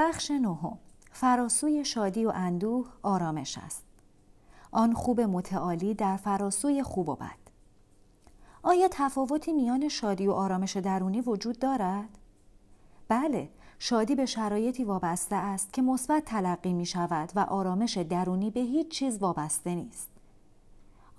[0.00, 0.78] بخش نهم.
[1.12, 3.84] فراسوی شادی و اندوه آرامش است.
[4.72, 7.38] آن خوب متعالی در فراسوی خوب و بد.
[8.62, 12.18] آیا تفاوتی میان شادی و آرامش درونی وجود دارد؟
[13.08, 18.60] بله شادی به شرایطی وابسته است که مثبت تلقی می شود و آرامش درونی به
[18.60, 20.08] هیچ چیز وابسته نیست.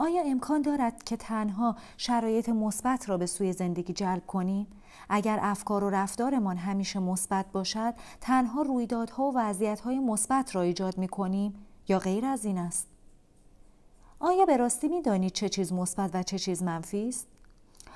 [0.02, 4.68] آیا امکان دارد که تنها شرایط مثبت را به سوی زندگی جلب کنیم؟
[5.10, 11.08] اگر افکار و رفتارمان همیشه مثبت باشد تنها رویدادها و وضعیتهای مثبت را ایجاد می
[11.08, 11.54] کنیم
[11.88, 12.88] یا غیر از این است؟
[14.20, 17.28] آیا به راستی می دانید چه چیز مثبت و چه چیز منفی است؟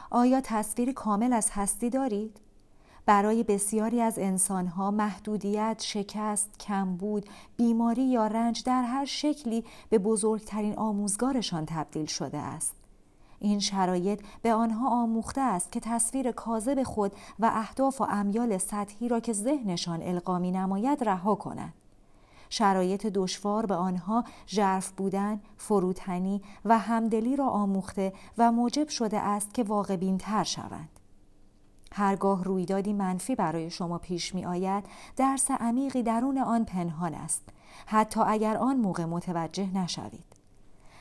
[0.09, 2.39] آیا تصویری کامل از هستی دارید؟
[3.05, 7.25] برای بسیاری از انسانها محدودیت، شکست، کمبود،
[7.57, 12.75] بیماری یا رنج در هر شکلی به بزرگترین آموزگارشان تبدیل شده است.
[13.39, 19.09] این شرایط به آنها آموخته است که تصویر کاذب خود و اهداف و امیال سطحی
[19.09, 21.73] را که ذهنشان القامی نماید رها کنند.
[22.49, 29.53] شرایط دشوار به آنها ژرف بودن، فروتنی و همدلی را آموخته و موجب شده است
[29.53, 30.94] که واقع تر شوند.
[31.97, 34.83] هرگاه رویدادی منفی برای شما پیش می آید
[35.15, 37.49] درس عمیقی درون آن پنهان است.
[37.85, 40.35] حتی اگر آن موقع متوجه نشوید.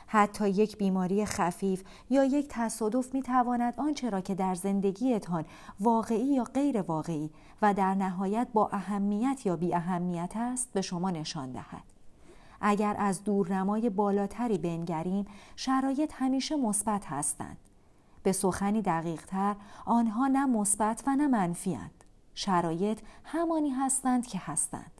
[0.07, 5.45] حتی یک بیماری خفیف یا یک تصادف می تواند آنچه را که در زندگیتان
[5.79, 7.29] واقعی یا غیر واقعی
[7.61, 11.83] و در نهایت با اهمیت یا بی اهمیت است به شما نشان دهد.
[12.61, 17.57] اگر از دورنمای بالاتری بنگریم شرایط همیشه مثبت هستند.
[18.25, 24.91] به سخنی دقیقتر آنها نه مثبت و نه منفیند شرایط همانی هستند که هستند.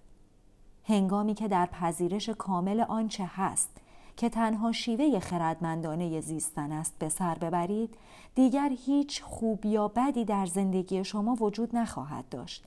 [0.88, 3.70] هنگامی که در پذیرش کامل آنچه هست
[4.18, 7.98] که تنها شیوه خردمندانه زیستن است به سر ببرید
[8.36, 12.66] دیگر هیچ خوب یا بدی در زندگی شما وجود نخواهد داشت.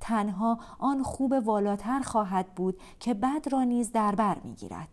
[0.00, 4.88] تنها آن خوب والاتر خواهد بود که بد را نیز در بر می‌گیرد.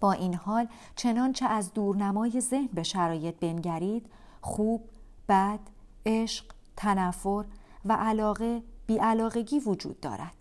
[0.00, 4.06] با این حال چنانچه از دورنمای ذهن به شرایط بنگرید
[4.40, 4.88] خوب،
[5.28, 5.60] بد،
[6.06, 6.44] عشق،
[6.76, 7.44] تنفر
[7.84, 10.40] و علاقه بیعلاقگی وجود دارد.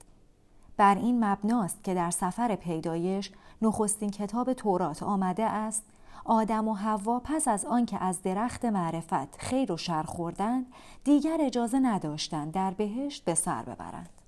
[0.78, 3.32] بر این مبناست که در سفر پیدایش
[3.62, 5.84] نخستین کتاب تورات آمده است
[6.26, 10.66] آدم و حوا پس از آنکه از درخت معرفت خیر و شر خوردند
[11.04, 14.19] دیگر اجازه نداشتند در بهشت به سر ببرند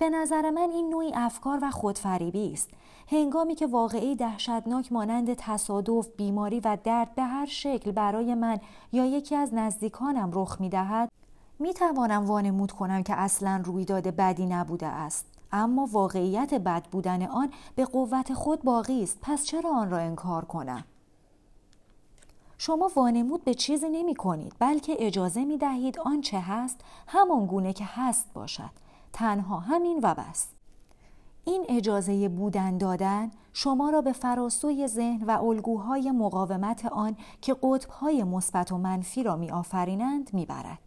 [0.00, 2.68] به نظر من این نوعی افکار و خودفریبی است.
[3.08, 8.60] هنگامی که واقعی دهشتناک مانند تصادف بیماری و درد به هر شکل برای من
[8.92, 11.08] یا یکی از نزدیکانم رخ می دهد
[11.58, 15.26] می توانم وانمود کنم که اصلا رویداد بدی نبوده است.
[15.52, 19.18] اما واقعیت بد بودن آن به قوت خود باقی است.
[19.22, 20.84] پس چرا آن را انکار کنم؟
[22.58, 27.84] شما وانمود به چیزی نمی کنید بلکه اجازه می دهید آنچه هست همان گونه که
[27.84, 28.89] هست باشد.
[29.12, 30.46] تنها همین و بس
[31.44, 38.24] این اجازه بودن دادن شما را به فراسوی ذهن و الگوهای مقاومت آن که قطبهای
[38.24, 40.78] مثبت و منفی را می آفرینند می برد.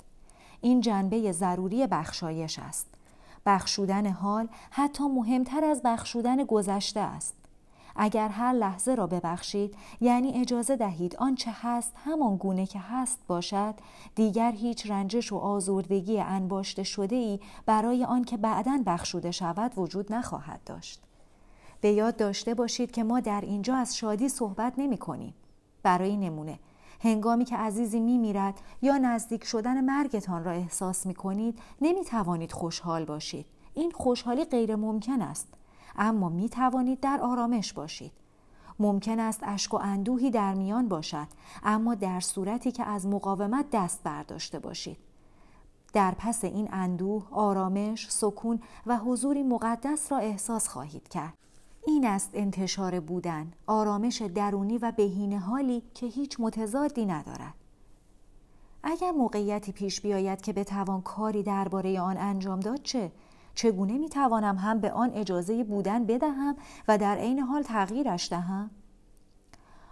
[0.61, 2.87] این جنبه ضروری بخشایش است.
[3.45, 7.35] بخشودن حال حتی مهمتر از بخشودن گذشته است.
[7.95, 13.75] اگر هر لحظه را ببخشید یعنی اجازه دهید آنچه هست همان گونه که هست باشد.
[14.15, 20.61] دیگر هیچ رنجش و آزردگی انباشته شده ای برای آنکه بعدا بخشوده شود وجود نخواهد
[20.65, 21.01] داشت.
[21.81, 25.33] به یاد داشته باشید که ما در اینجا از شادی صحبت نمی کنیم.
[25.83, 26.59] برای نمونه
[27.01, 32.51] هنگامی که عزیزی می میرد یا نزدیک شدن مرگتان را احساس می کنید نمی توانید
[32.51, 33.45] خوشحال باشید.
[33.73, 35.47] این خوشحالی غیر ممکن است.
[35.95, 38.11] اما می توانید در آرامش باشید.
[38.79, 41.27] ممکن است اشک و اندوهی در میان باشد
[41.63, 44.97] اما در صورتی که از مقاومت دست برداشته باشید.
[45.93, 51.33] در پس این اندوه، آرامش، سکون و حضوری مقدس را احساس خواهید کرد.
[51.87, 57.53] این است انتشار بودن، آرامش درونی و بهینه حالی که هیچ متضادی ندارد.
[58.83, 63.11] اگر موقعیتی پیش بیاید که بتوان کاری درباره آن انجام داد چه؟
[63.55, 66.55] چگونه می توانم هم به آن اجازه بودن بدهم
[66.87, 68.69] و در عین حال تغییرش دهم؟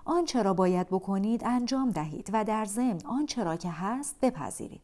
[0.06, 4.82] آنچه را باید بکنید انجام دهید و در ضمن آنچه را که هست بپذیرید.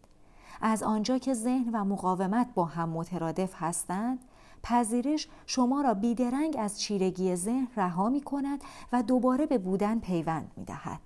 [0.61, 4.19] از آنجا که ذهن و مقاومت با هم مترادف هستند،
[4.63, 8.61] پذیرش شما را بیدرنگ از چیرگی ذهن رها می کند
[8.93, 10.99] و دوباره به بودن پیوند می دهد.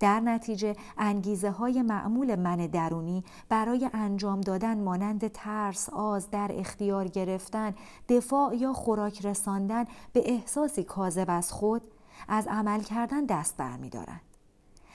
[0.00, 7.08] در نتیجه انگیزه های معمول من درونی برای انجام دادن مانند ترس، آز، در اختیار
[7.08, 7.74] گرفتن،
[8.08, 11.82] دفاع یا خوراک رساندن به احساسی کاذب از خود
[12.28, 14.20] از عمل کردن دست برمیدارند.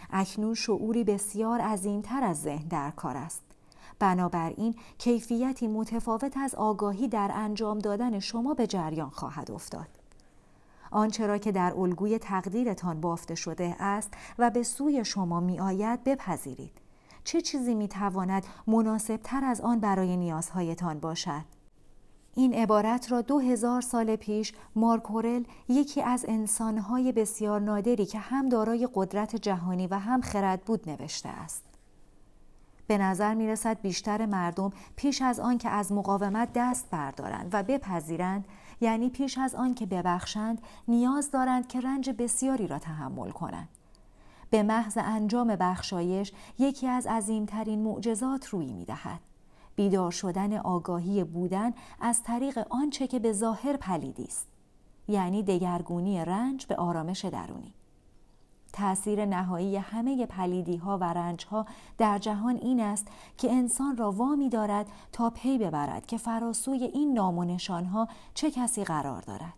[0.09, 3.41] اکنون شعوری بسیار عظیمتر از ذهن در کار است.
[3.99, 9.87] بنابراین کیفیتی متفاوت از آگاهی در انجام دادن شما به جریان خواهد افتاد
[10.93, 16.03] آنچه را که در الگوی تقدیرتان بافته شده است و به سوی شما می آید
[16.03, 16.81] بپذیرید
[17.23, 21.45] چه چیزی می تواند مناسب تر از آن برای نیازهایتان باشد
[22.35, 28.49] این عبارت را دو هزار سال پیش مارکورل یکی از انسانهای بسیار نادری که هم
[28.49, 31.63] دارای قدرت جهانی و هم خرد بود نوشته است.
[32.87, 37.63] به نظر می رسد بیشتر مردم پیش از آن که از مقاومت دست بردارند و
[37.63, 38.45] بپذیرند
[38.83, 43.69] یعنی پیش از آن که ببخشند نیاز دارند که رنج بسیاری را تحمل کنند.
[44.49, 49.19] به محض انجام بخشایش یکی از عظیمترین معجزات روی می دهد.
[49.75, 54.47] بیدار شدن آگاهی بودن از طریق آنچه که به ظاهر پلیدی است
[55.07, 57.73] یعنی دگرگونی رنج به آرامش درونی
[58.73, 61.65] تأثیر نهایی همه پلیدی ها و رنج ها
[61.97, 67.13] در جهان این است که انسان را وامی دارد تا پی ببرد که فراسوی این
[67.13, 69.53] نام و نشان ها چه کسی قرار دارد.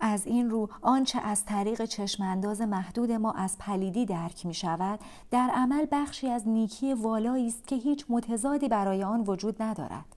[0.00, 5.50] از این رو آنچه از طریق چشمانداز محدود ما از پلیدی درک می شود در
[5.54, 10.16] عمل بخشی از نیکی والایی است که هیچ متضادی برای آن وجود ندارد.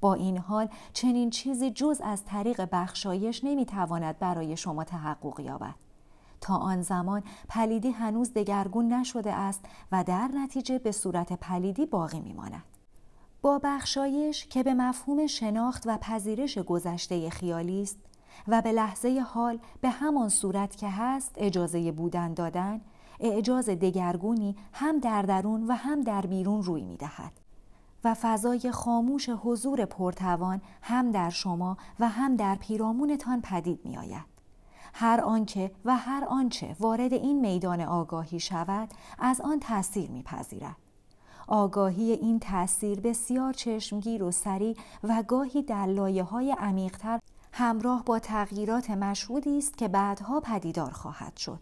[0.00, 5.89] با این حال چنین چیزی جز از طریق بخشایش نمی تواند برای شما تحقق یابد.
[6.40, 12.20] تا آن زمان پلیدی هنوز دگرگون نشده است و در نتیجه به صورت پلیدی باقی
[12.20, 12.62] می ماند.
[13.42, 17.98] با بخشایش که به مفهوم شناخت و پذیرش گذشته خیالی است
[18.48, 22.80] و به لحظه حال به همان صورت که هست اجازه بودن دادن
[23.20, 27.32] اعجاز دگرگونی هم در درون و هم در بیرون روی می دهد
[28.04, 34.29] و فضای خاموش حضور پرتوان هم در شما و هم در پیرامونتان پدید می آید.
[34.94, 38.88] هر آنکه و هر آنچه وارد این میدان آگاهی شود
[39.18, 40.76] از آن تأثیر میپذیرد.
[41.48, 47.20] آگاهی این تأثیر بسیار چشمگیر و سریع و گاهی در لایه های عمیقتر
[47.52, 51.60] همراه با تغییرات مشهودی است که بعدها پدیدار خواهد شد.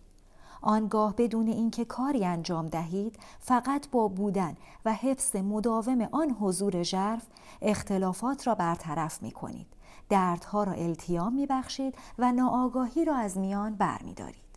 [0.63, 7.27] آنگاه بدون اینکه کاری انجام دهید فقط با بودن و حفظ مداوم آن حضور ژرف
[7.63, 9.67] اختلافات را برطرف می کنید
[10.09, 14.49] دردها را التیام می بخشید و ناآگاهی را از میان بر می دارید.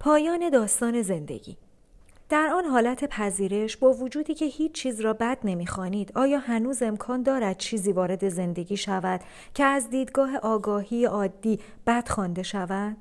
[0.00, 1.56] پایان داستان زندگی
[2.28, 7.22] در آن حالت پذیرش با وجودی که هیچ چیز را بد نمی‌خوانید آیا هنوز امکان
[7.22, 9.20] دارد چیزی وارد زندگی شود
[9.54, 12.96] که از دیدگاه آگاهی عادی بد خوانده شود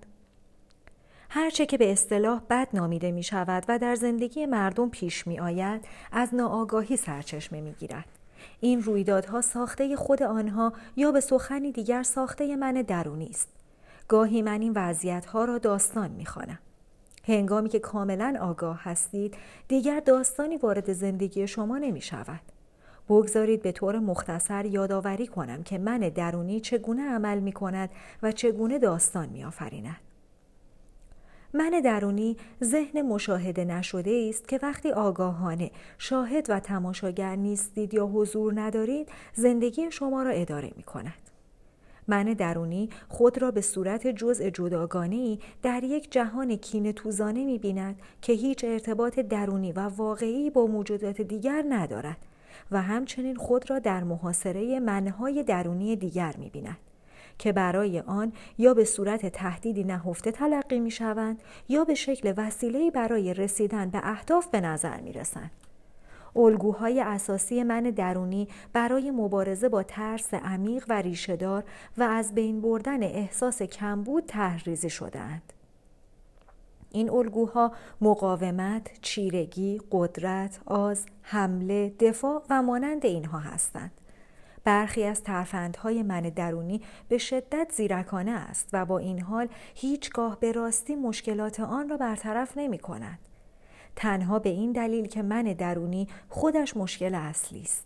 [1.30, 5.86] هرچه که به اصطلاح بد نامیده می شود و در زندگی مردم پیش می آید
[6.12, 8.19] از ناآگاهی سرچشمه می گیرد.
[8.60, 13.48] این رویدادها ساخته خود آنها یا به سخنی دیگر ساخته من درونی است.
[14.08, 16.60] گاهی من این وضعیتها را داستان می خوانم.
[17.28, 19.36] هنگامی که کاملا آگاه هستید
[19.68, 22.42] دیگر داستانی وارد زندگی شما نمی شود.
[23.10, 27.90] بگذارید به طور مختصر یادآوری کنم که من درونی چگونه عمل می کند
[28.24, 30.09] و چگونه داستان می آفریند.
[31.54, 38.62] من درونی ذهن مشاهده نشده است که وقتی آگاهانه شاهد و تماشاگر نیستید یا حضور
[38.62, 41.30] ندارید زندگی شما را اداره می کند.
[42.08, 48.00] من درونی خود را به صورت جزء جداگانه در یک جهان کین توزانه می بیند
[48.22, 52.18] که هیچ ارتباط درونی و واقعی با موجودات دیگر ندارد
[52.72, 56.89] و همچنین خود را در محاصره منهای درونی دیگر می بیند.
[57.40, 62.92] که برای آن یا به صورت تهدیدی نهفته تلقی می شوند یا به شکل وسیله‌ای
[62.92, 65.52] برای رسیدن به اهداف به نظر می رسند.
[66.36, 71.64] الگوهای اساسی من درونی برای مبارزه با ترس عمیق و ریشهدار
[71.98, 75.54] و از بین بردن احساس کمبود تحریزی شدهاند.
[76.92, 83.92] این الگوها مقاومت، چیرگی، قدرت، آز، حمله، دفاع و مانند اینها هستند.
[84.64, 90.52] برخی از ترفندهای من درونی به شدت زیرکانه است و با این حال هیچگاه به
[90.52, 93.20] راستی مشکلات آن را برطرف نمی کند.
[93.96, 97.86] تنها به این دلیل که من درونی خودش مشکل اصلی است.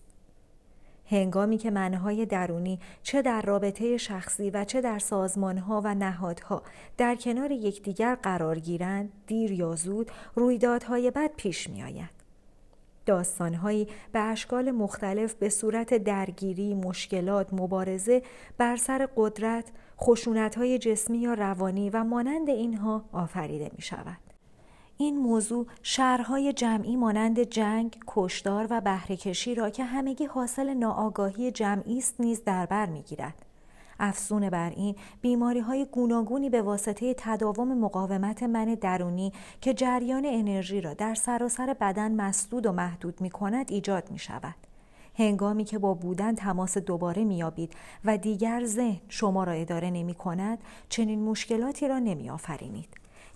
[1.05, 6.63] هنگامی که منهای درونی چه در رابطه شخصی و چه در سازمانها و نهادها
[6.97, 12.22] در کنار یکدیگر قرار گیرند دیر یا زود رویدادهای بد پیش می آید.
[13.05, 18.21] داستانهایی به اشکال مختلف به صورت درگیری، مشکلات، مبارزه
[18.57, 24.17] بر سر قدرت، خشونتهای جسمی یا روانی و مانند اینها آفریده می شود.
[24.97, 31.97] این موضوع شهرهای جمعی مانند جنگ، کشدار و بهرهکشی را که همگی حاصل ناآگاهی جمعی
[31.97, 33.45] است نیز در بر می‌گیرد
[33.99, 40.81] افزون بر این بیماری های گوناگونی به واسطه تداوم مقاومت من درونی که جریان انرژی
[40.81, 44.55] را در سراسر بدن مسدود و محدود می کند ایجاد می شود.
[45.15, 47.73] هنگامی که با بودن تماس دوباره میابید
[48.05, 50.59] و دیگر ذهن شما را اداره نمی کند
[50.89, 52.89] چنین مشکلاتی را نمی آفرینید.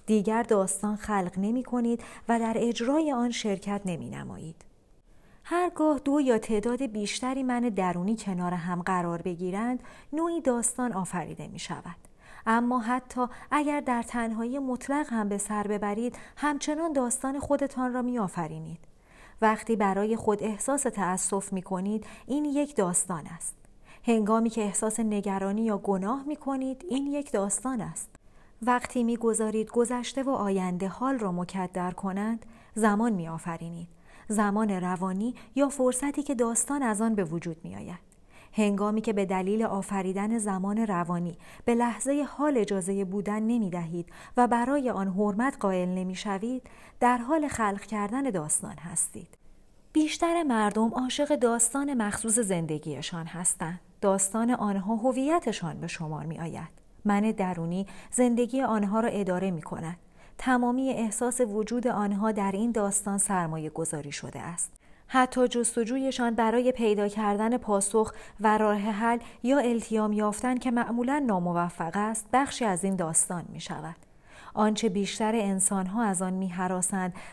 [0.06, 4.56] دیگر داستان خلق نمی کنید و در اجرای آن شرکت نمی نمایید.
[5.50, 11.60] هرگاه دو یا تعداد بیشتری من درونی کنار هم قرار بگیرند نوعی داستان آفریده می
[11.60, 11.96] شود.
[12.46, 18.20] اما حتی اگر در تنهایی مطلق هم به سر ببرید همچنان داستان خودتان را می
[18.20, 18.80] آفرینید.
[19.42, 23.56] وقتی برای خود احساس تأسف می کنید این یک داستان است.
[24.04, 28.10] هنگامی که احساس نگرانی یا گناه می کنید این یک داستان است.
[28.62, 33.97] وقتی می گذارید گذشته و آینده حال را مکدر کنند زمان می آفرینید.
[34.28, 38.08] زمان روانی یا فرصتی که داستان از آن به وجود می آید.
[38.54, 44.48] هنگامی که به دلیل آفریدن زمان روانی به لحظه حال اجازه بودن نمی دهید و
[44.48, 46.64] برای آن حرمت قائل نمی شوید
[47.00, 49.38] در حال خلق کردن داستان هستید.
[49.94, 53.80] بیشتر مردم عاشق داستان مخصوص زندگیشان هستند.
[54.02, 56.70] داستان آنها هویتشان به شمار می آید.
[57.06, 59.98] من درونی زندگی آنها را اداره می کند.
[60.38, 64.72] تمامی احساس وجود آنها در این داستان سرمایه گذاری شده است.
[65.08, 71.92] حتی جستجویشان برای پیدا کردن پاسخ و راه حل یا التیام یافتن که معمولا ناموفق
[71.96, 73.96] است بخشی از این داستان می شود.
[74.54, 76.54] آنچه بیشتر انسانها از آن می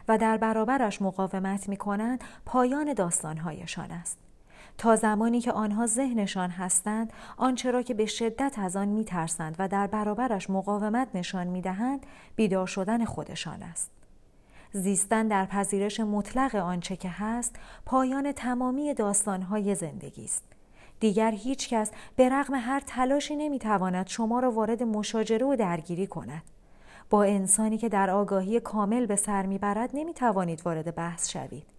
[0.09, 4.24] و در برابرش مقاومت می کنند پایان داستانهایشان است.
[4.79, 9.69] تا زمانی که آنها ذهنشان هستند آنچه را که به شدت از آن میترسند و
[9.69, 13.91] در برابرش مقاومت نشان می‌دهند بیدار شدن خودشان است.
[14.73, 20.45] زیستن در پذیرش مطلق آنچه که هست پایان تمامی داستانهای زندگی است.
[21.01, 26.43] دیگر هیچ کس به رغم هر تلاشی نمی‌تواند شما را وارد مشاجره و درگیری کند.
[27.11, 31.74] با انسانی که در آگاهی کامل به سر می‌برد نمی‌توانید وارد بحث شوید.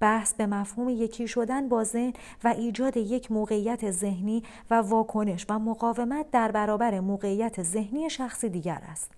[0.00, 2.12] بحث به مفهوم یکی شدن با ذهن
[2.44, 8.82] و ایجاد یک موقعیت ذهنی و واکنش و مقاومت در برابر موقعیت ذهنی شخص دیگر
[8.88, 9.10] است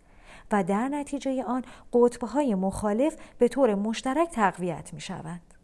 [0.52, 5.54] و در نتیجه آن قطبهای مخالف به طور مشترک تقویت می شوند.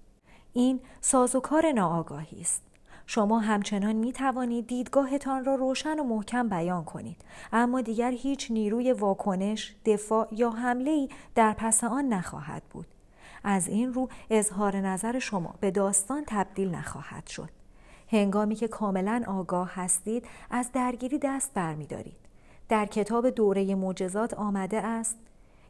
[0.52, 2.62] این سازوکار ناآگاهی است.
[3.06, 7.16] شما همچنان می توانید دیدگاهتان را روشن و محکم بیان کنید
[7.52, 12.86] اما دیگر هیچ نیروی واکنش، دفاع یا حمله در پس آن نخواهد بود.
[13.44, 17.48] از این رو اظهار نظر شما به داستان تبدیل نخواهد شد.
[18.10, 22.16] هنگامی که کاملا آگاه هستید از درگیری دست برمیدارید.
[22.68, 25.16] در کتاب دوره معجزات آمده است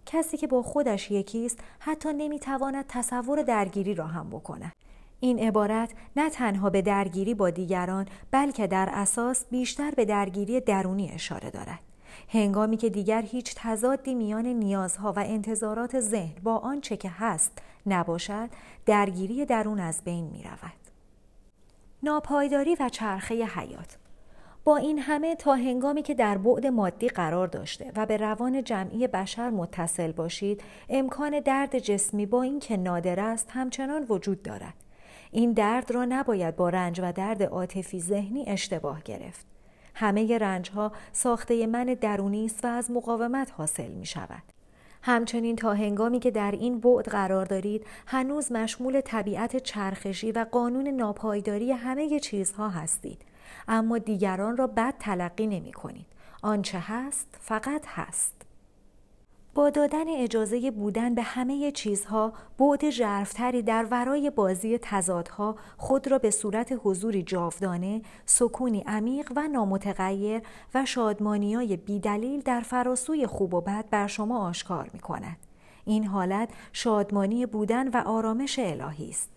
[0.06, 4.72] کسی که با خودش یکی است حتی نمی‌تواند تصور درگیری را هم بکند.
[5.20, 11.10] این عبارت نه تنها به درگیری با دیگران بلکه در اساس بیشتر به درگیری درونی
[11.10, 11.91] اشاره دارد.
[12.28, 18.48] هنگامی که دیگر هیچ تضادی میان نیازها و انتظارات ذهن با آنچه که هست نباشد
[18.86, 20.82] درگیری درون از بین می رود.
[22.02, 23.96] ناپایداری و چرخه حیات.
[24.64, 29.06] با این همه تا هنگامی که در بعد مادی قرار داشته و به روان جمعی
[29.06, 34.74] بشر متصل باشید امکان درد جسمی با اینکه نادر است همچنان وجود دارد.
[35.30, 39.51] این درد را نباید با رنج و درد عاطفی ذهنی اشتباه گرفت.
[39.94, 44.42] همه رنج ها ساخته من درونی است و از مقاومت حاصل می شود.
[45.02, 50.88] همچنین تا هنگامی که در این بعد قرار دارید هنوز مشمول طبیعت چرخشی و قانون
[50.88, 53.22] ناپایداری همه چیزها هستید
[53.68, 56.06] اما دیگران را بد تلقی نمی کنید.
[56.42, 58.34] آنچه هست فقط هست.
[59.54, 66.18] با دادن اجازه بودن به همه چیزها بعد ژرفتری در ورای بازی تضادها خود را
[66.18, 70.42] به صورت حضوری جاودانه سکونی عمیق و نامتغیر
[70.74, 75.36] و شادمانیای بیدلیل در فراسوی خوب و بد بر شما آشکار می کند.
[75.84, 79.30] این حالت شادمانی بودن و آرامش الهی است.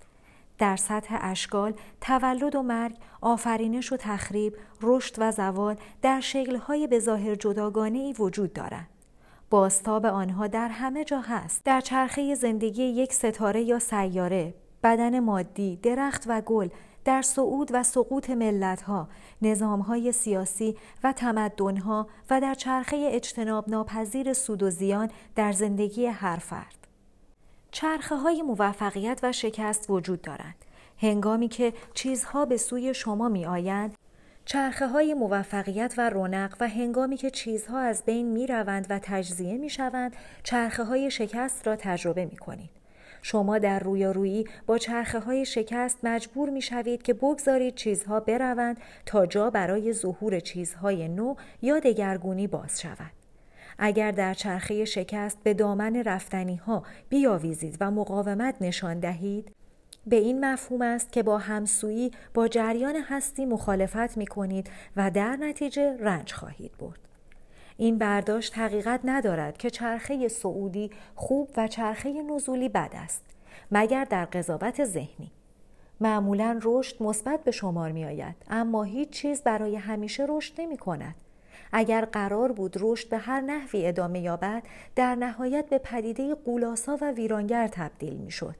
[0.57, 7.00] در سطح اشکال تولد و مرگ آفرینش و تخریب رشد و زوال در شکلهای به
[7.00, 8.88] ظاهر جداگانه ای وجود دارند
[9.50, 11.64] باستاب آنها در همه جا هست.
[11.64, 16.70] در چرخه زندگی یک ستاره یا سیاره بدن مادی درخت و گل
[17.06, 19.08] در صعود و سقوط ملتها
[19.42, 26.38] نظامهای سیاسی و تمدنها و در چرخه اجتناب ناپذیر سود و زیان در زندگی هر
[26.38, 26.88] فرد.
[27.72, 30.66] چرخه های موفقیت و شکست وجود دارند.
[30.98, 33.98] هنگامی که چیزها به سوی شما می آیند
[34.46, 39.58] چرخه های موفقیت و رونق و هنگامی که چیزها از بین می روند و تجزیه
[39.58, 42.70] می شوند چرخه های شکست را تجربه می کنید.
[43.22, 49.25] شما در رویارویی با چرخه های شکست مجبور می شوید که بگذارید چیزها بروند تا
[49.25, 53.12] جا برای ظهور چیزهای نو یا دگرگونی باز شود.
[53.80, 59.52] اگر در چرخه شکست به دامن رفتنی ها بیاویزید و مقاومت نشان دهید
[60.08, 65.36] به این مفهوم است که با همسویی با جریان هستی مخالفت می کنید و در
[65.36, 67.00] نتیجه رنج خواهید برد.
[67.78, 73.24] این برداشت حقیقت ندارد که چرخه سعودی خوب و چرخه نزولی بد است
[73.72, 75.32] مگر در قضاوت ذهنی.
[76.02, 81.16] معمولا رشد مثبت به شمار می آید اما هیچ چیز برای همیشه رشد نمی کند
[81.72, 84.64] اگر قرار بود رشد به هر نحوی ادامه یابد
[84.96, 88.56] در نهایت به پدیده قولاسا و ویرانگر تبدیل می شد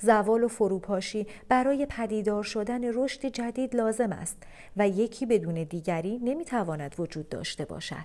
[0.00, 4.42] زوال و فروپاشی برای پدیدار شدن رشد جدید لازم است
[4.76, 8.04] و یکی بدون دیگری نمی‌تواند وجود داشته باشد.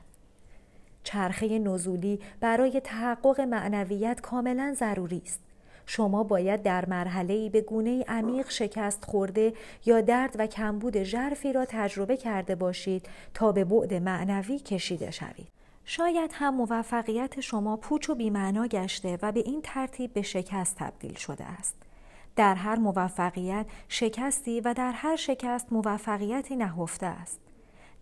[1.03, 5.39] چرخه نزولی برای تحقق معنویت کاملا ضروری است.
[5.85, 9.53] شما باید در مرحله به گونه عمیق شکست خورده
[9.85, 15.58] یا درد و کمبود ژرفی را تجربه کرده باشید تا به بعد معنوی کشیده شوید.
[15.91, 21.13] شاید هم موفقیت شما پوچ و بیمعنا گشته و به این ترتیب به شکست تبدیل
[21.13, 21.75] شده است.
[22.35, 27.39] در هر موفقیت شکستی و در هر شکست موفقیتی نهفته است.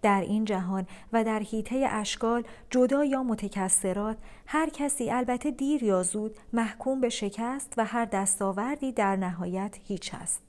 [0.02, 4.18] در این جهان و در حیطه اشکال جدا یا متکسرات
[4.48, 10.14] هر کسی البته دیر یا زود محکوم به شکست و هر دستاوردی در نهایت هیچ
[10.14, 10.44] است.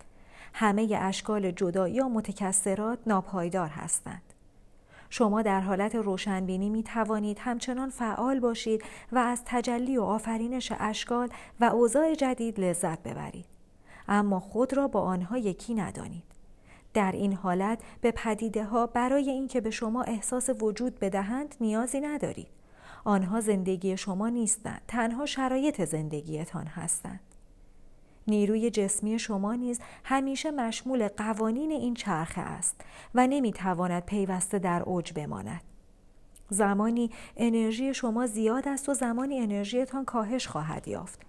[0.54, 4.27] همه اشکال جدا یا متکسرات ناپایدار هستند.
[5.11, 11.29] شما در حالت روشنبینی می توانید همچنان فعال باشید و از تجلی و آفرینش اشکال
[11.61, 13.47] و اوضاع جدید لذت ببرید.
[14.09, 16.25] اما خود را با آنها یکی ندانید.
[16.95, 22.49] در این حالت به پدیده ها برای اینکه به شما احساس وجود بدهند نیازی ندارید.
[23.05, 27.21] آنها زندگی شما نیستند، تنها شرایط زندگیتان هستند.
[28.28, 32.80] نیروی جسمی شما نیز همیشه مشمول قوانین این چرخه است
[33.14, 35.61] و نمی‌تواند پیوسته در اوج بماند.
[36.50, 41.20] زمانی انرژی شما زیاد است و زمانی انرژیتان کاهش خواهد یافت.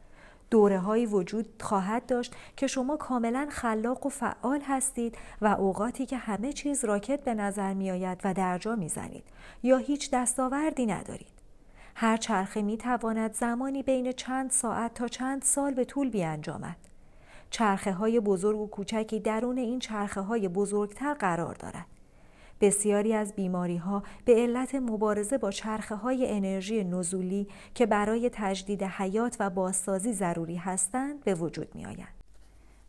[0.50, 6.17] دوره های وجود خواهد داشت که شما کاملا خلاق و فعال هستید و اوقاتی که
[6.17, 9.24] همه چیز راکت به نظر می آید و درجا می زنید
[9.63, 11.39] یا هیچ دستاوردی ندارید.
[11.95, 16.88] هر چرخه می تواند زمانی بین چند ساعت تا چند سال به طول بیانجامد.
[17.50, 21.86] چرخه های بزرگ و کوچکی درون این چرخه های بزرگتر قرار دارد.
[22.62, 28.84] بسیاری از بیماری ها به علت مبارزه با چرخه های انرژی نزولی که برای تجدید
[28.84, 32.20] حیات و بازسازی ضروری هستند به وجود می آیند.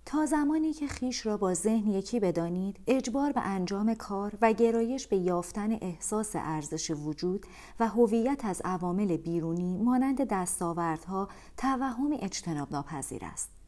[0.07, 5.07] تا زمانی که خیش را با ذهن یکی بدانید اجبار به انجام کار و گرایش
[5.07, 7.47] به یافتن احساس ارزش وجود
[7.81, 13.60] و هویت از عوامل بیرونی مانند دستاوردها توهمی اجتناب ناپذیر است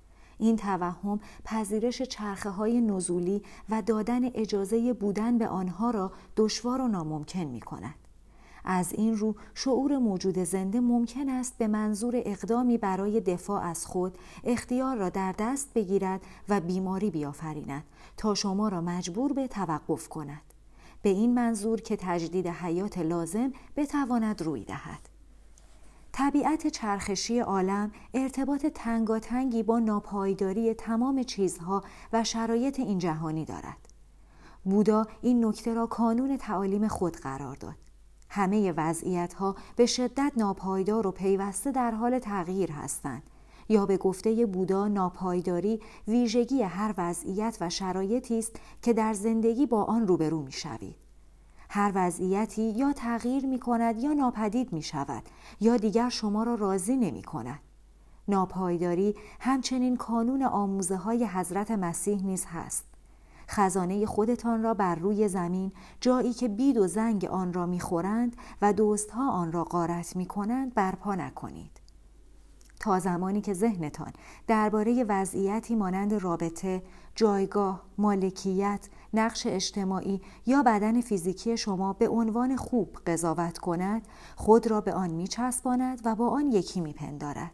[0.42, 6.88] این توهم پذیرش چرخه های نزولی و دادن اجازه بودن به آنها را دشوار و
[6.88, 7.94] ناممکن می کند.
[8.64, 14.18] از این رو شعور موجود زنده ممکن است به منظور اقدامی برای دفاع از خود
[14.44, 17.84] اختیار را در دست بگیرد و بیماری بیافریند
[18.16, 20.42] تا شما را مجبور به توقف کند
[21.02, 25.11] به این منظور که تجدید حیات لازم بتواند روی دهد
[26.12, 33.88] طبیعت چرخشی عالم ارتباط تنگاتنگی با ناپایداری تمام چیزها و شرایط این جهانی دارد.
[34.64, 37.74] بودا این نکته را کانون تعالیم خود قرار داد.
[38.28, 43.22] همه وضعیت ها به شدت ناپایدار و پیوسته در حال تغییر هستند.
[43.68, 49.84] یا به گفته بودا ناپایداری ویژگی هر وضعیت و شرایطی است که در زندگی با
[49.84, 51.01] آن روبرو می شوید.
[51.74, 55.22] هر وضعیتی یا تغییر می کند یا ناپدید می شود
[55.60, 57.60] یا دیگر شما را راضی نمی کند.
[58.28, 62.84] ناپایداری همچنین کانون آموزه های حضرت مسیح نیز هست.
[63.48, 68.72] خزانه خودتان را بر روی زمین جایی که بید و زنگ آن را می‌خورند و
[68.72, 71.81] دوستها آن را غارت می کنند برپا نکنید.
[72.82, 74.12] تا زمانی که ذهنتان
[74.46, 76.82] درباره وضعیتی مانند رابطه،
[77.14, 84.02] جایگاه، مالکیت، نقش اجتماعی یا بدن فیزیکی شما به عنوان خوب قضاوت کند
[84.36, 87.52] خود را به آن میچسباند و با آن یکی میپندارد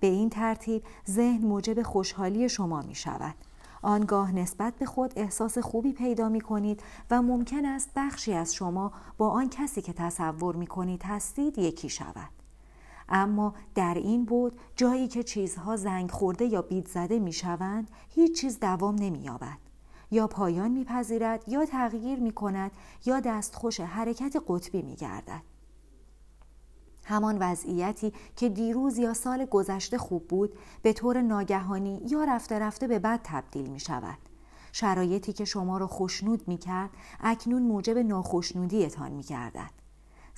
[0.00, 3.34] به این ترتیب ذهن موجب خوشحالی شما می شود.
[3.82, 8.92] آنگاه نسبت به خود احساس خوبی پیدا می کنید و ممکن است بخشی از شما
[9.18, 12.37] با آن کسی که تصور می کنید هستید یکی شود.
[13.08, 18.40] اما در این بود جایی که چیزها زنگ خورده یا بید زده می شوند هیچ
[18.40, 19.58] چیز دوام نمی یابد.
[20.10, 22.70] یا پایان میپذیرد یا تغییر می کند
[23.06, 25.42] یا دستخوش حرکت قطبی می گردد.
[27.04, 32.86] همان وضعیتی که دیروز یا سال گذشته خوب بود به طور ناگهانی یا رفته رفته
[32.86, 34.18] به بد تبدیل می شود.
[34.72, 36.90] شرایطی که شما را خوشنود می کرد
[37.20, 39.77] اکنون موجب ناخشنودیتان می گردد.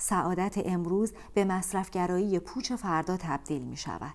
[0.01, 4.13] سعادت امروز به مصرفگرایی پوچ فردا تبدیل می شود.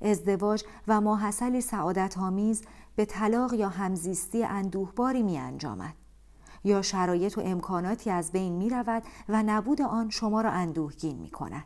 [0.00, 2.62] ازدواج و ماحصلی سعادت آمیز
[2.96, 5.94] به طلاق یا همزیستی اندوهباری می انجامد.
[6.64, 11.30] یا شرایط و امکاناتی از بین می رود و نبود آن شما را اندوهگین می
[11.30, 11.64] کند.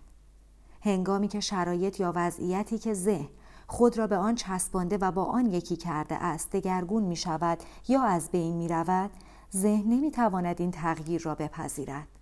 [0.82, 3.28] هنگامی که شرایط یا وضعیتی که ذهن
[3.66, 8.02] خود را به آن چسبانده و با آن یکی کرده است دگرگون می شود یا
[8.02, 9.10] از بین می رود
[9.56, 12.17] ذهن نمی تواند این تغییر را بپذیرد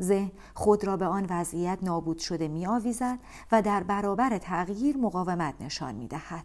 [0.00, 3.18] ذهن خود را به آن وضعیت نابود شده می آویزد
[3.52, 6.44] و در برابر تغییر مقاومت نشان می دهد.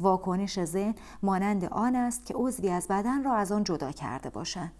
[0.00, 4.72] واکنش ذهن مانند آن است که عضوی از بدن را از آن جدا کرده باشند.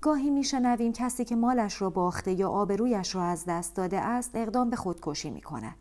[0.00, 4.70] گاهی میشنویم کسی که مالش را باخته یا آبرویش را از دست داده است اقدام
[4.70, 5.76] به خودکشی می کند.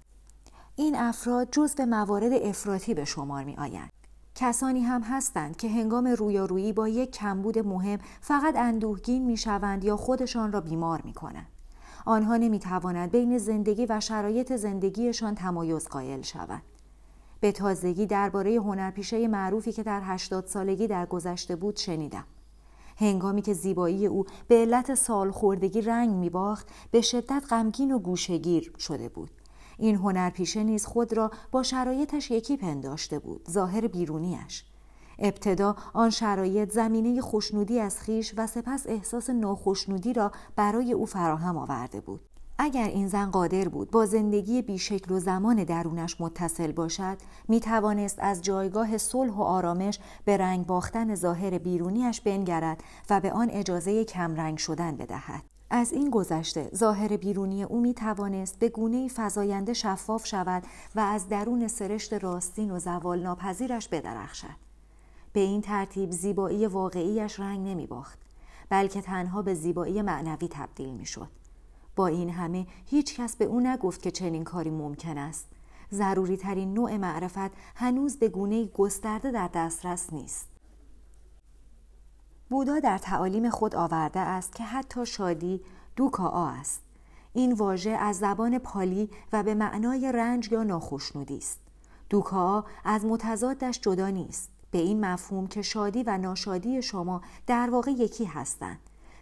[0.76, 3.92] این افراد جز به موارد افراطی به شمار می آیند.
[4.36, 9.98] کسانی هم هستند که هنگام رویارویی با یک کمبود مهم فقط اندوهگین می شوند یا
[9.98, 11.48] خودشان را بیمار می کنند.
[12.06, 16.62] آنها نمی توانند بین زندگی و شرایط زندگیشان تمایز قائل شوند.
[17.40, 22.26] به تازگی درباره هنرپیشه معروفی که در هشتاد سالگی در گذشته بود شنیدم.
[22.98, 29.10] هنگامی که زیبایی او به علت سالخوردگی رنگ میباخت به شدت غمگین و گوشگیر شده
[29.10, 29.32] بود
[29.78, 34.66] این هنرپیشه نیز خود را با شرایطش یکی پنداشته بود ظاهر بیرونیش
[35.20, 41.58] ابتدا آن شرایط زمینه خوشنودی از خیش و سپس احساس ناخشنودی را برای او فراهم
[41.58, 42.22] آورده بود.
[42.58, 48.18] اگر این زن قادر بود با زندگی بیشکل و زمان درونش متصل باشد می توانست
[48.22, 54.06] از جایگاه صلح و آرامش به رنگ باختن ظاهر بیرونیش بنگرد و به آن اجازه
[54.06, 55.53] کمرنگ شدن بدهد.
[55.76, 60.64] از این گذشته ظاهر بیرونی او می توانست به گونه فضاینده شفاف شود
[60.96, 64.56] و از درون سرشت راستین و زوال ناپذیرش بدرخشد.
[65.34, 68.20] به این ترتیب زیبایی واقعیش رنگ نمی باخت
[68.70, 71.30] بلکه تنها به زیبایی معنوی تبدیل می شد
[71.96, 75.48] با این همه هیچ کس به او نگفت که چنین کاری ممکن است.
[75.92, 80.53] ضروری ترین نوع معرفت هنوز به گونه گسترده در دسترس نیست.
[82.54, 85.62] بودا در تعالیم خود آورده است که حتی شادی
[85.96, 86.82] دوکا است.
[87.34, 91.60] این واژه از زبان پالی و به معنای رنج یا ناخشنودی است.
[92.10, 94.50] دوکا از متضادش جدا نیست.
[94.72, 98.80] به این مفهوم که شادی و ناشادی شما در واقع یکی هستند.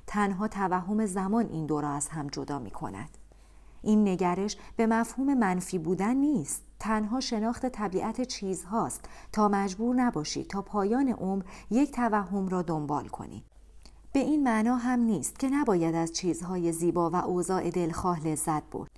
[0.08, 3.18] تنها توهم زمان این دو را از هم جدا می کند.
[3.82, 6.64] این نگرش به مفهوم منفی بودن نیست.
[6.82, 9.06] تنها شناخت طبیعت چیزهاست.
[9.32, 13.44] تا مجبور نباشید تا پایان عمر یک توهم را دنبال کنید
[14.14, 18.90] به این معنا هم نیست که نباید از چیزهای زیبا و اوضاع دلخواه لذت برد.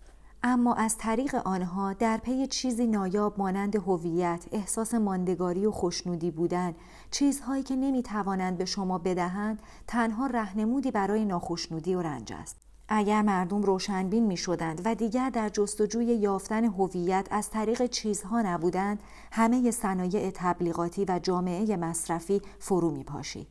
[0.43, 6.74] اما از طریق آنها در پی چیزی نایاب مانند هویت، احساس ماندگاری و خوشنودی بودن،
[7.12, 12.62] چیزهایی که نمی توانند به شما بدهند، تنها رهنمودی برای ناخشنودی و رنج است.
[12.89, 19.04] اگر مردم روشنبین می شدند و دیگر در جستجوی یافتن هویت از طریق چیزها نبودند،
[19.32, 23.48] همه صنایع تبلیغاتی و جامعه مصرفی فرو می پاشید.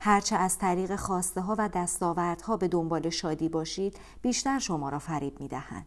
[0.00, 5.40] هرچه از طریق خواسته ها و دستاوردها به دنبال شادی باشید، بیشتر شما را فریب
[5.40, 5.86] می دهند.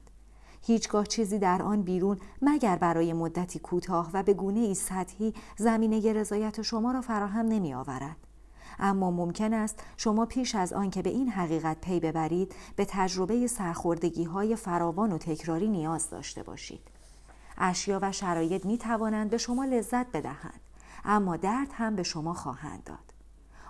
[0.62, 6.14] هیچگاه چیزی در آن بیرون مگر برای مدتی کوتاه و به گونه ای سطحی زمینه
[6.14, 8.31] رضایت شما را فراهم نمی آورد.
[8.80, 13.48] اما ممکن است شما پیش از آن که به این حقیقت پی ببرید به تجربه
[13.48, 16.82] سرخوردگی های فراوان و تکراری نیاز داشته باشید.
[17.58, 20.60] اشیا و شرایط می توانند به شما لذت بدهند
[21.06, 23.14] اما درد هم به شما خواهند داد.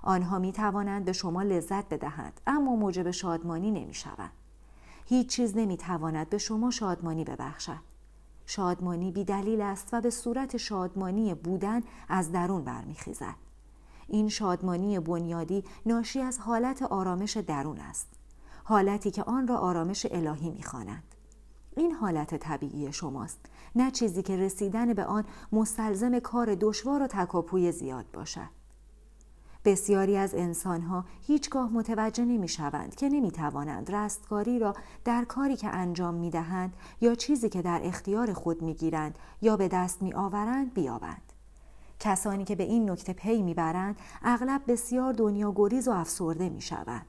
[0.04, 4.32] آنها می توانند به شما لذت بدهند اما موجب شادمانی نمی شوند.
[5.06, 7.92] هیچ چیز نمی تواند به شما شادمانی ببخشد.
[8.46, 13.51] شادمانی بی دلیل است و به صورت شادمانی بودن از درون برمیخیزد.
[14.12, 18.08] این شادمانی بنیادی ناشی از حالت آرامش درون است.
[18.64, 21.04] حالتی که آن را آرامش الهی می‌خوانند.
[21.76, 23.40] این حالت طبیعی شماست
[23.76, 28.62] نه چیزی که رسیدن به آن مستلزم کار دشوار و تکاپوی زیاد باشد
[29.66, 34.74] بسیاری از انسانها هیچگاه متوجه نمی شوند که نمی توانند رستگاری را
[35.06, 39.58] در کاری که انجام می دهند یا چیزی که در اختیار خود می گیرند یا
[39.58, 41.31] به دست می آورند بیابند.
[42.02, 47.06] کسانی که به این نکته پی می‌برند اغلب بسیار دنیا گریز و افسرده می شوند.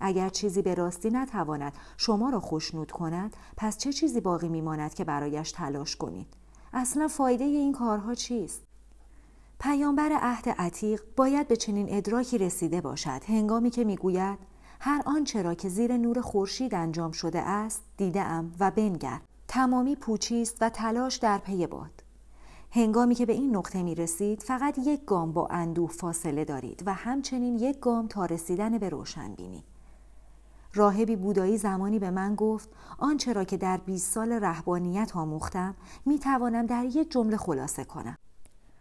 [0.00, 5.04] اگر چیزی به راستی نتواند شما را خوشنود کند پس چه چیزی باقی میماند که
[5.04, 6.26] برایش تلاش کنید؟
[6.72, 8.62] اصلا فایده این کارها چیست؟
[9.60, 13.20] پیامبر عهد عتیق باید به چنین ادراکی رسیده باشد.
[13.28, 14.38] هنگامی که می‌گوید
[14.80, 19.20] هر آنچه را که زیر نور خورشید انجام شده است دیدم و بنگر.
[19.48, 22.01] تمامی پوچیست و تلاش در پی باد.
[22.74, 26.94] هنگامی که به این نقطه می رسید فقط یک گام با اندوه فاصله دارید و
[26.94, 29.64] همچنین یک گام تا رسیدن به روشن بینی.
[30.74, 35.74] راهبی بودایی زمانی به من گفت آنچه را که در 20 سال رهبانیت آموختم
[36.06, 38.18] می توانم در یک جمله خلاصه کنم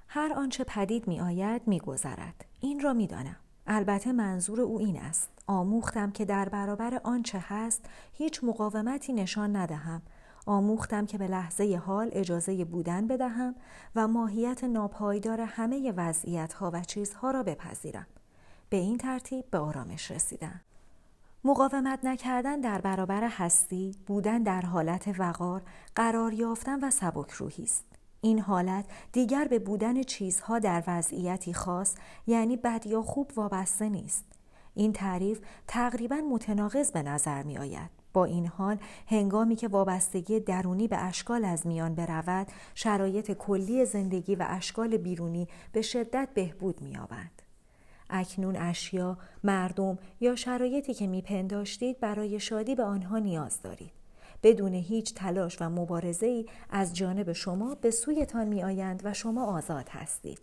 [0.08, 2.46] هر آنچه پدید می آید می گذرد.
[2.60, 3.38] این را می دانم.
[3.68, 10.02] البته منظور او این است آموختم که در برابر آنچه هست هیچ مقاومتی نشان ندهم
[10.46, 13.56] آموختم که به لحظه حال اجازه بودن بدهم
[13.96, 18.08] و ماهیت ناپایدار همه وضعیت ها و چیزها را بپذیرم.
[18.70, 20.62] به این ترتیب به آرامش رسیدم.
[21.44, 25.62] مقاومت نکردن در برابر هستی بودن در حالت وقار
[25.96, 27.86] قرار یافتن و سبک روحی است.
[28.22, 31.96] این حالت دیگر به بودن چیزها در وضعیتی خاص
[32.28, 34.26] یعنی بد یا خوب وابسته نیست.
[34.76, 38.01] این تعریف تقریبا متناقض به نظر می آید.
[38.14, 44.36] با این حال هنگامی که وابستگی درونی به اشکال از میان برود شرایط کلی زندگی
[44.36, 47.42] و اشکال بیرونی به شدت بهبود می‌یابند
[48.10, 53.92] اکنون اشیا، مردم یا شرایطی که میپنداشتید برای شادی به آنها نیاز دارید.
[54.44, 59.46] بدون هیچ تلاش و مبارزه ای از جانب شما به سویتان می آیند و شما
[59.46, 60.40] آزاد هستید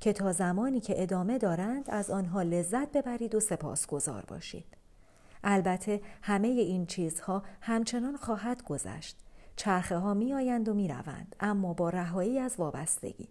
[0.00, 4.81] که تا زمانی که ادامه دارند از آنها لذت ببرید و سپاسگزار باشید.
[5.44, 9.16] البته همه این چیزها همچنان خواهد گذشت.
[9.56, 13.28] چرخه ها می آیند و می روند اما با رهایی از وابستگی.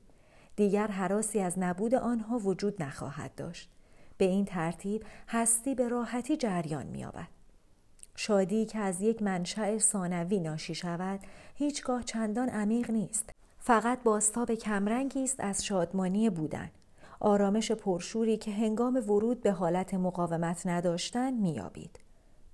[0.55, 3.69] دیگر حراسی از نبود آنها وجود نخواهد داشت.
[4.17, 7.27] به این ترتیب هستی به راحتی جریان می آبد.
[8.15, 11.19] شادی که از یک منشأ ثانوی ناشی شود
[11.55, 16.69] هیچگاه چندان عمیق نیست فقط باستاب کمرنگی است از شادمانی بودن
[17.21, 21.99] آرامش پرشوری که هنگام ورود به حالت مقاومت نداشتن میابید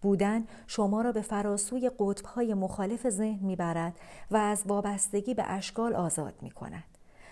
[0.01, 3.99] بودن شما را به فراسوی قطبهای مخالف ذهن می‌برد
[4.31, 6.83] و از وابستگی به اشکال آزاد می کند.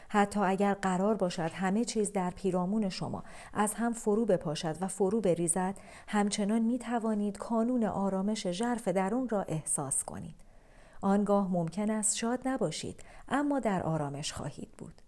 [0.09, 5.21] حتی اگر قرار باشد همه چیز در پیرامون شما از هم فرو بپاشد و فرو
[5.21, 10.35] بریزد همچنان می توانید کانون آرامش ژرف درون را احساس کنید.
[11.01, 15.04] آنگاه ممکن است شاد نباشید اما در آرامش خواهید بود.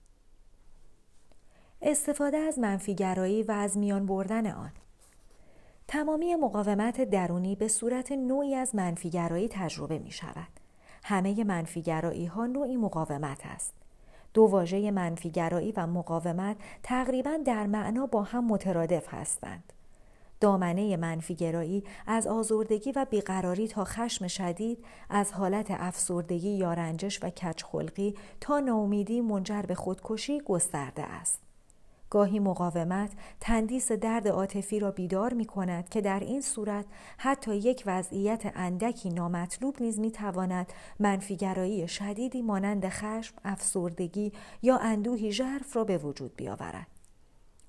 [1.81, 4.71] استفاده از منفیگرایی و از میان بردن آن
[5.87, 10.47] تمامی مقاومت درونی به صورت نوعی از منفیگرایی تجربه می شود.
[11.03, 13.73] همه منفیگرایی ها نوعی مقاومت است.
[14.33, 19.73] دو واژه منفیگرایی و مقاومت تقریبا در معنا با هم مترادف هستند.
[20.39, 27.29] دامنه منفیگرایی از آزردگی و بیقراری تا خشم شدید، از حالت افسردگی یا رنجش و
[27.29, 31.46] کچخلقی تا ناامیدی منجر به خودکشی گسترده است.
[32.09, 36.85] گاهی مقاومت تندیس درد عاطفی را بیدار می کند که در این صورت
[37.17, 45.31] حتی یک وضعیت اندکی نامطلوب نیز می تواند منفیگرایی شدیدی مانند خشم، افسردگی یا اندوهی
[45.31, 46.87] ژرف را به وجود بیاورد.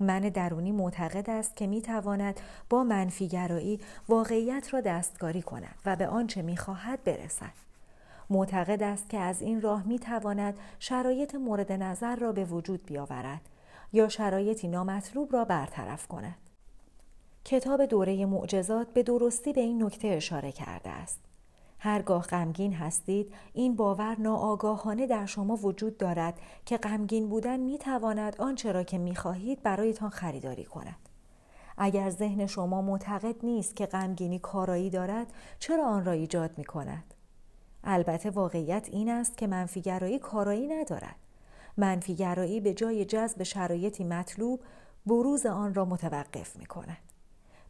[0.00, 6.08] من درونی معتقد است که می تواند با منفیگرایی واقعیت را دستکاری کند و به
[6.08, 7.52] آنچه می خواهد برسد.
[8.30, 13.40] معتقد است که از این راه می تواند شرایط مورد نظر را به وجود بیاورد
[13.92, 16.36] یا شرایطی نامطلوب را برطرف کند.
[17.44, 21.20] کتاب دوره معجزات به درستی به این نکته اشاره کرده است.
[21.78, 28.40] هرگاه غمگین هستید این باور ناآگاهانه در شما وجود دارد که غمگین بودن می تواند
[28.40, 31.08] آنچه را که می خواهید برایتان خریداری کند.
[31.78, 37.14] اگر ذهن شما معتقد نیست که غمگینی کارایی دارد چرا آن را ایجاد می کند؟
[37.84, 41.16] البته واقعیت این است که منفیگرایی کارایی ندارد.
[41.78, 44.60] منفیگرایی به جای جذب شرایطی مطلوب
[45.06, 46.98] بروز آن را متوقف می کند.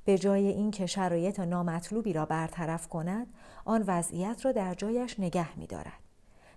[0.04, 3.26] به جای اینکه شرایط نامطلوبی را برطرف کند
[3.64, 5.92] آن وضعیت را در جایش نگه می دارد.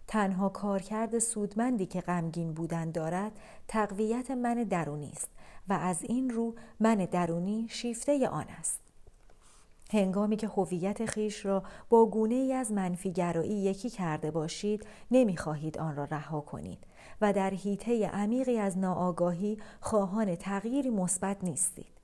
[0.08, 3.32] تنها کارکرد سودمندی که غمگین بودن دارد
[3.68, 5.30] تقویت من درونی است
[5.70, 8.80] و از این رو من درونی شیفته آن است.
[9.92, 15.96] هنگامی که هویت خیش را با گونه ای از منفیگرایی یکی کرده باشید نمی‌خواهید آن
[15.96, 16.80] را رها کنید
[17.22, 22.02] و در حیطه عمیقی از ناآگاهی خواهان تغییری مثبت نیستید.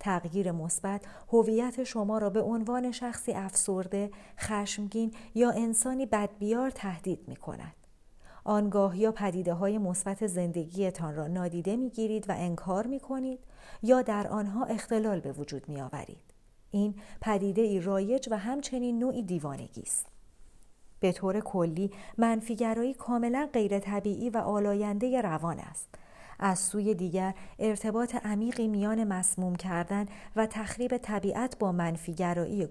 [0.00, 7.36] تغییر مثبت هویت شما را به عنوان شخصی افسرده، خشمگین یا انسانی بدبیار تهدید می
[7.36, 7.74] کند.
[8.44, 13.38] آنگاه یا پدیده های مثبت زندگیتان را نادیده می گیرید و انکار می کنید
[13.82, 16.34] یا در آنها اختلال به وجود می آورید.
[16.70, 20.06] این پدیده ای رایج و همچنین نوعی دیوانگی است.
[21.00, 25.88] به طور کلی منفیگرایی کاملا غیر طبیعی و آلاینده روان است.
[26.38, 32.68] از سوی دیگر ارتباط عمیقی میان مسموم کردن و تخریب طبیعت با منفیگرایی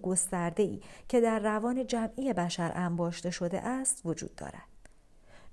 [0.57, 4.69] ای که در روان جمعی بشر انباشته شده است وجود دارد.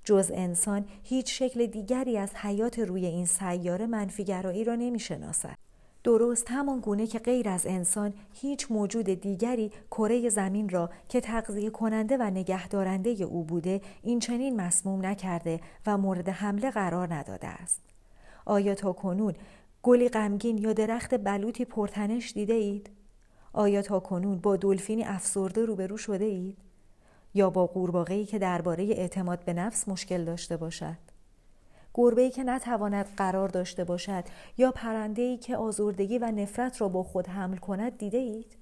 [0.03, 5.66] جز انسان هیچ شکل دیگری از حیات روی این سیاره منفیگرایی را نمی شناسد.
[6.07, 11.69] درست همان گونه که غیر از انسان هیچ موجود دیگری کره زمین را که تغذیه
[11.69, 17.81] کننده و نگهدارنده او بوده این چنین مسموم نکرده و مورد حمله قرار نداده است.
[18.45, 19.33] آیا تا کنون
[19.83, 22.89] گلی غمگین یا درخت بلوطی پرتنش دیده اید؟
[23.53, 26.57] آیا تا کنون با دلفینی افسرده روبرو شده اید؟
[27.33, 31.06] یا با قورباغه‌ای که درباره اعتماد به نفس مشکل داشته باشد؟
[31.97, 34.23] گربه‌ای که نتواند قرار داشته باشد
[34.57, 38.57] یا پرنده‌ای که آزردگی و نفرت را با خود حمل کند دیده اید؟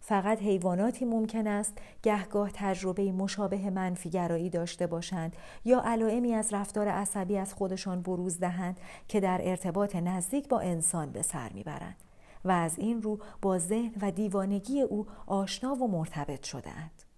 [0.00, 7.36] فقط حیواناتی ممکن است گهگاه تجربه مشابه منفیگرایی داشته باشند یا علائمی از رفتار عصبی
[7.36, 11.96] از خودشان بروز دهند که در ارتباط نزدیک با انسان به سر می‌برند
[12.44, 17.11] و از این رو با ذهن و دیوانگی او آشنا و مرتبط شدهاند.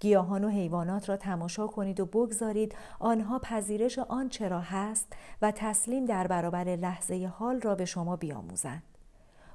[0.00, 6.04] گیاهان و حیوانات را تماشا کنید و بگذارید آنها پذیرش آن چرا هست و تسلیم
[6.04, 8.82] در برابر لحظه حال را به شما بیاموزند.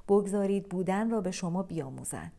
[0.08, 2.32] بگذارید بودن را به شما بیاموزند.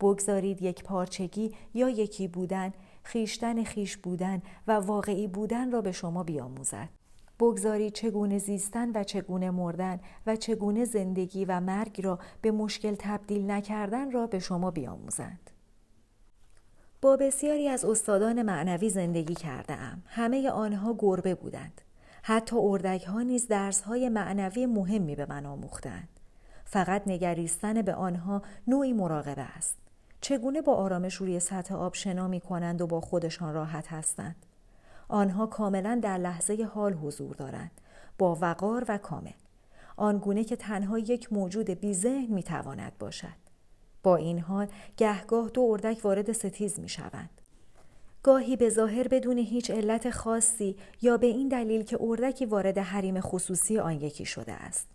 [0.00, 6.22] بگذارید یک پارچگی یا یکی بودن، خیشتن خیش بودن و واقعی بودن را به شما
[6.22, 6.88] بیاموزد.
[7.40, 13.50] بگذارید چگونه زیستن و چگونه مردن و چگونه زندگی و مرگ را به مشکل تبدیل
[13.50, 15.47] نکردن را به شما بیاموزند.
[17.02, 20.02] با بسیاری از استادان معنوی زندگی کرده ام.
[20.06, 21.80] همه آنها گربه بودند.
[22.22, 26.08] حتی اردک ها نیز درس های معنوی مهمی به من آموختند.
[26.64, 29.76] فقط نگریستن به آنها نوعی مراقبه است.
[30.20, 34.46] چگونه با آرامش روی سطح آب شنا می کنند و با خودشان راحت هستند.
[35.08, 37.70] آنها کاملا در لحظه حال حضور دارند.
[38.18, 39.32] با وقار و کامل.
[39.96, 43.47] آنگونه که تنها یک موجود بی ذهن می تواند باشد.
[44.02, 47.30] با این حال گهگاه دو اردک وارد ستیز می شوند.
[48.22, 53.20] گاهی به ظاهر بدون هیچ علت خاصی یا به این دلیل که اردکی وارد حریم
[53.20, 54.88] خصوصی آن یکی شده است.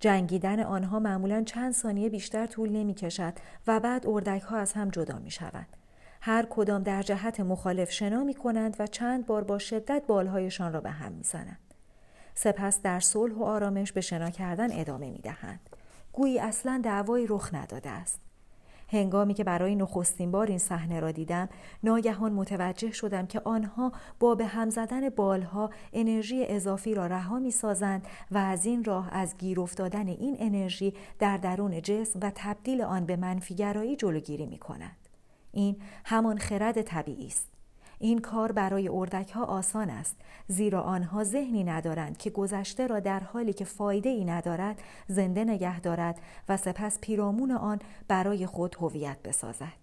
[0.00, 3.32] جنگیدن آنها معمولا چند ثانیه بیشتر طول نمی کشد
[3.66, 5.76] و بعد اردک ها از هم جدا می شوند.
[6.20, 10.80] هر کدام در جهت مخالف شنا می کنند و چند بار با شدت بالهایشان را
[10.80, 11.74] به هم می زنند.
[12.34, 15.60] سپس در صلح و آرامش به شنا کردن ادامه می دهند.
[16.12, 18.20] گویی اصلا دعوایی رخ نداده است.
[18.92, 21.48] هنگامی که برای نخستین بار این صحنه را دیدم
[21.82, 27.50] ناگهان متوجه شدم که آنها با به هم زدن بالها انرژی اضافی را رها می
[27.50, 32.82] سازند و از این راه از گیر افتادن این انرژی در درون جسم و تبدیل
[32.82, 34.96] آن به منفیگرایی جلوگیری می کند.
[35.52, 37.51] این همان خرد طبیعی است.
[38.02, 40.16] این کار برای اردک ها آسان است
[40.48, 45.80] زیرا آنها ذهنی ندارند که گذشته را در حالی که فایده ای ندارد زنده نگه
[45.80, 49.81] دارد و سپس پیرامون آن برای خود هویت بسازد.